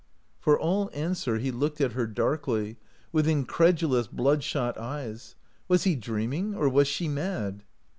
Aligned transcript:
For 0.39 0.59
all 0.59 0.89
answer 0.95 1.37
he 1.37 1.51
looked 1.51 1.79
at 1.79 1.91
her 1.91 2.07
darkly, 2.07 2.77
with 3.11 3.27
incredulous 3.27 4.07
bloodshot 4.07 4.75
eyes. 4.79 5.35
Was 5.67 5.83
he 5.83 5.95
dreaming, 5.95 6.55
or 6.55 6.67
was 6.69 6.87
she 6.87 7.07
mad? 7.07 7.61